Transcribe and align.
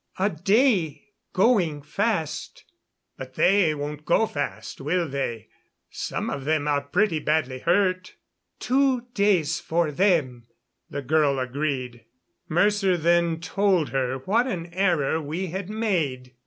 A 0.17 0.31
day, 0.31 1.09
going 1.31 1.83
fast." 1.83 2.65
"But 3.17 3.35
they 3.35 3.75
won't 3.75 4.03
go 4.03 4.25
fast, 4.25 4.81
will 4.81 5.07
they? 5.07 5.49
Some 5.91 6.27
of 6.31 6.43
them 6.43 6.67
are 6.67 6.81
pretty 6.81 7.19
badly 7.19 7.59
hurt." 7.59 8.15
"Two 8.59 9.01
days 9.13 9.59
for 9.59 9.91
them," 9.91 10.47
the 10.89 11.03
girl 11.03 11.37
agreed. 11.37 12.05
Mercer 12.49 12.97
then 12.97 13.39
told 13.41 13.89
her 13.89 14.17
what 14.25 14.47
an 14.47 14.73
error 14.73 15.21
we 15.21 15.49
had 15.53 15.69
made. 15.69 16.33